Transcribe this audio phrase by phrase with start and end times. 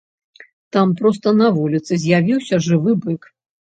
[0.77, 3.21] Там проста на вуліцы з'явіўся жывы бык.